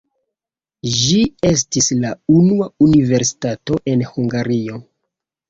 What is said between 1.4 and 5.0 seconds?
estis la unua universitato en Hungario.